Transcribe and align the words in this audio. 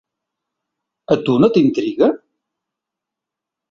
A 1.15 1.19
tu 1.27 1.37
no 1.43 1.51
t’intriga? 1.53 2.11